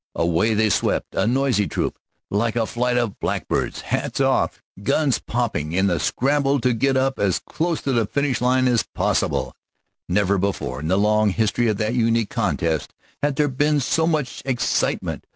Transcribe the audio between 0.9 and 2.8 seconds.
a noisy troop, like a